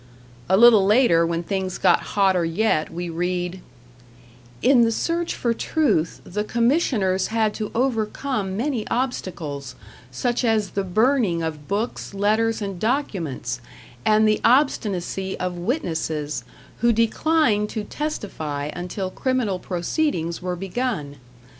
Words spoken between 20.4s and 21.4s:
were begun.